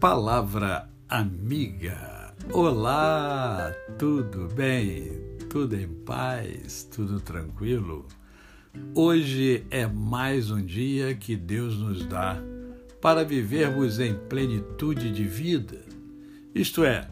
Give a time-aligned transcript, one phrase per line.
[0.00, 2.34] Palavra amiga.
[2.54, 5.12] Olá, tudo bem?
[5.50, 6.88] Tudo em paz?
[6.90, 8.08] Tudo tranquilo?
[8.94, 12.42] Hoje é mais um dia que Deus nos dá
[12.98, 15.84] para vivermos em plenitude de vida,
[16.54, 17.06] isto é,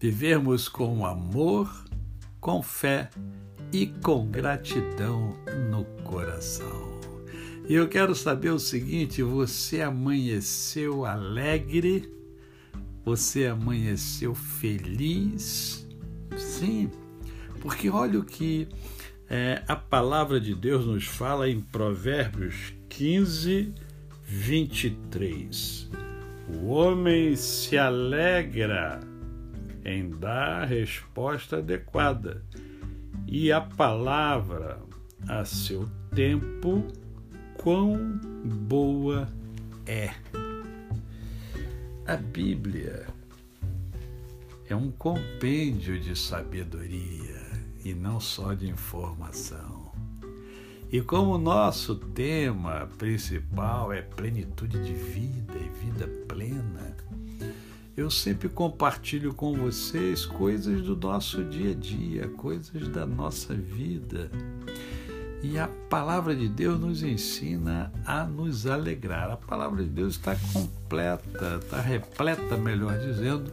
[0.00, 1.72] vivermos com amor,
[2.40, 3.08] com fé
[3.72, 5.36] e com gratidão
[5.70, 6.98] no coração.
[7.68, 12.20] E eu quero saber o seguinte: você amanheceu alegre?
[13.04, 15.86] Você amanheceu feliz?
[16.36, 16.90] Sim,
[17.60, 18.68] porque olha o que
[19.28, 23.74] é, a palavra de Deus nos fala em Provérbios 15,
[24.24, 25.90] 23.
[26.48, 29.00] O homem se alegra
[29.84, 32.42] em dar a resposta adequada,
[33.26, 34.78] e a palavra
[35.26, 36.86] a seu tempo,
[37.56, 39.28] quão boa
[39.86, 40.10] é.
[42.04, 43.06] A Bíblia
[44.68, 47.40] é um compêndio de sabedoria
[47.84, 49.92] e não só de informação.
[50.90, 56.96] E como o nosso tema principal é plenitude de vida e vida plena,
[57.96, 64.28] eu sempre compartilho com vocês coisas do nosso dia a dia, coisas da nossa vida.
[65.42, 69.28] E a palavra de Deus nos ensina a nos alegrar.
[69.28, 73.52] A palavra de Deus está completa, está repleta, melhor dizendo,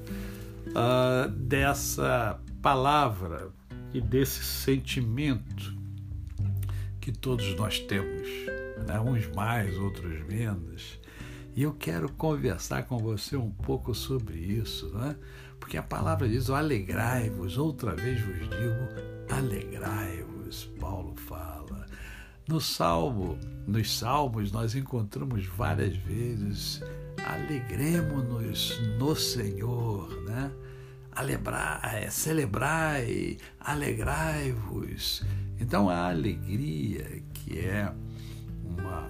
[0.67, 3.49] uh, dessa palavra
[3.91, 5.73] e desse sentimento
[7.01, 8.27] que todos nós temos,
[8.87, 8.99] né?
[8.99, 10.99] uns mais, outros menos.
[11.55, 15.15] E eu quero conversar com você um pouco sobre isso, né?
[15.59, 21.78] porque a palavra diz: alegrai-vos, outra vez vos digo, alegrai-vos, Paulo fala.
[22.49, 26.81] No Salmo, nos Salmos, nós encontramos várias vezes
[27.23, 30.51] alegremos-nos no Senhor, né?
[31.11, 35.23] Alebrai, celebrai, alegrai-vos.
[35.59, 37.93] Então a alegria, que é
[38.65, 39.07] uma,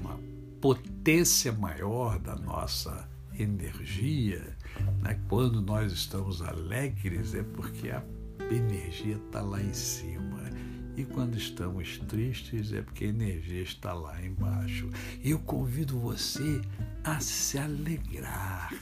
[0.00, 0.18] uma
[0.58, 3.06] potência maior da nossa
[3.38, 4.56] energia,
[5.02, 5.20] né?
[5.28, 8.02] quando nós estamos alegres, é porque a
[8.50, 10.27] energia está lá em cima.
[10.98, 14.90] E quando estamos tristes é porque a energia está lá embaixo.
[15.22, 16.60] Eu convido você
[17.04, 18.74] a se alegrar.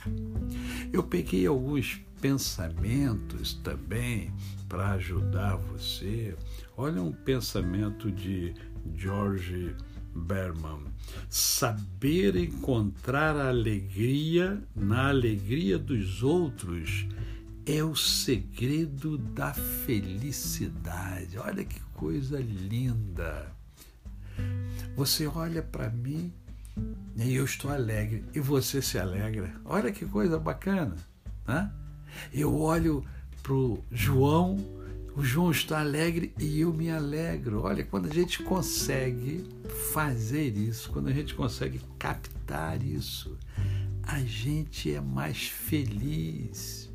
[0.91, 4.33] Eu peguei alguns pensamentos também
[4.67, 6.35] para ajudar você.
[6.75, 8.55] Olha um pensamento de
[8.97, 9.77] George
[10.15, 10.85] Berman.
[11.29, 17.07] Saber encontrar a alegria na alegria dos outros
[17.67, 21.37] é o segredo da felicidade.
[21.37, 23.51] Olha que coisa linda.
[24.95, 26.33] Você olha para mim
[27.17, 29.55] e eu estou alegre e você se alegra.
[29.65, 30.95] Olha que coisa bacana,
[31.47, 31.73] né?
[32.33, 33.05] Eu olho
[33.43, 34.59] para o João,
[35.15, 37.63] o João está alegre e eu me alegro.
[37.63, 39.49] Olha, quando a gente consegue
[39.93, 43.39] fazer isso, quando a gente consegue captar isso,
[44.03, 46.91] a gente é mais feliz.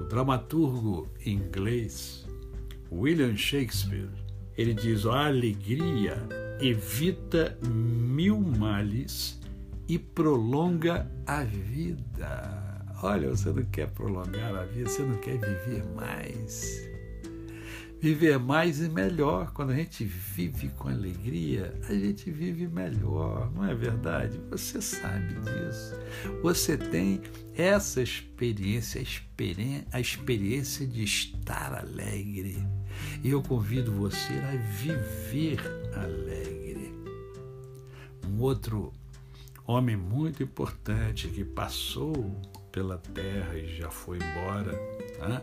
[0.00, 2.24] O dramaturgo inglês
[2.96, 4.10] William Shakespeare,
[4.56, 6.16] ele diz: a alegria
[6.60, 9.40] evita mil males
[9.88, 12.62] e prolonga a vida.
[13.02, 16.93] Olha, você não quer prolongar a vida, você não quer viver mais
[18.04, 19.50] viver mais e melhor.
[19.54, 24.38] Quando a gente vive com alegria, a gente vive melhor, não é verdade?
[24.50, 25.96] Você sabe disso.
[26.42, 27.22] Você tem
[27.56, 29.02] essa experiência,
[29.90, 32.62] a experiência de estar alegre.
[33.22, 35.60] E eu convido você a viver
[35.96, 36.92] alegre.
[38.28, 38.92] Um outro
[39.66, 42.38] homem muito importante que passou
[42.70, 44.74] pela terra e já foi embora.
[45.18, 45.42] Tá?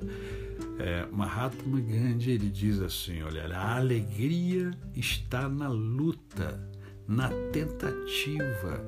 [0.83, 6.59] É, Mahatma Gandhi ele diz assim: olha, a alegria está na luta,
[7.07, 8.83] na tentativa,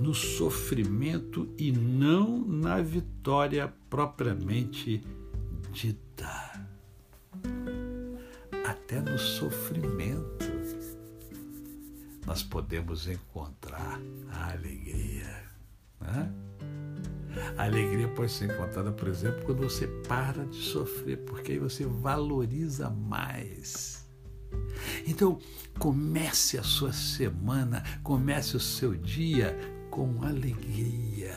[0.00, 5.02] no sofrimento e não na vitória propriamente
[5.70, 6.66] dita.
[8.66, 10.46] Até no sofrimento
[12.26, 14.00] nós podemos encontrar
[14.30, 15.44] a alegria.
[16.00, 16.32] Né?
[17.56, 21.84] A alegria pode ser encontrada, por exemplo, quando você para de sofrer, porque aí você
[21.86, 24.04] valoriza mais.
[25.06, 25.38] Então,
[25.78, 29.56] comece a sua semana, comece o seu dia
[29.90, 31.36] com alegria.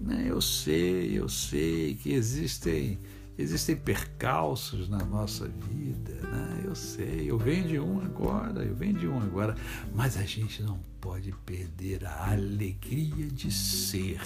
[0.00, 2.98] Né, eu sei, eu sei que existem
[3.38, 6.62] existem percalços na nossa vida, né?
[6.64, 9.54] Eu sei, eu venho de um agora, eu venho de um agora,
[9.94, 14.20] mas a gente não pode perder a alegria de ser,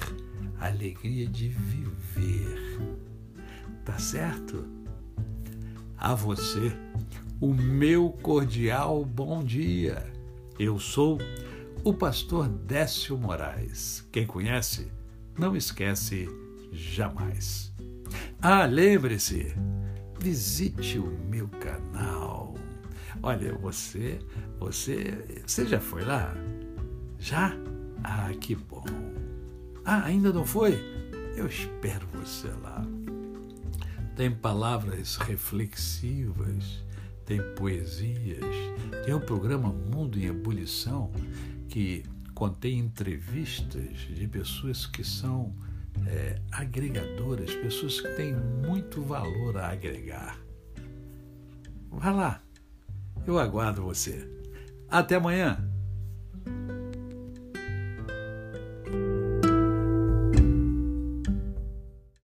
[0.59, 2.79] a alegria de viver.
[3.85, 4.65] Tá certo?
[5.97, 6.73] A você,
[7.41, 10.13] o meu cordial bom dia.
[10.59, 11.19] Eu sou
[11.85, 14.07] o pastor Décio Moraes.
[14.11, 14.91] Quem conhece,
[15.39, 16.29] não esquece
[16.73, 17.73] jamais.
[18.41, 19.55] Ah, lembre-se,
[20.21, 22.55] visite o meu canal.
[23.23, 24.19] Olha, você,
[24.59, 26.35] você, você já foi lá?
[27.19, 27.57] Já?
[28.05, 28.85] Ah, que bom.
[29.85, 30.79] Ah, ainda não foi?
[31.37, 32.87] Eu espero você lá.
[34.15, 36.85] Tem palavras reflexivas,
[37.25, 38.45] tem poesias,
[39.05, 41.11] tem o programa Mundo em Ebulição
[41.69, 42.05] que
[42.35, 45.55] contém entrevistas de pessoas que são
[46.07, 50.39] é, agregadoras, pessoas que têm muito valor a agregar.
[51.91, 52.43] Vá lá,
[53.27, 54.29] eu aguardo você.
[54.89, 55.76] Até amanhã.